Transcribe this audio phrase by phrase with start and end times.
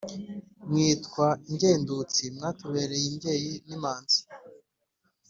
[0.67, 4.21] Mwitwa ingendutsi Mwatubereye imbyeyi n’imazi,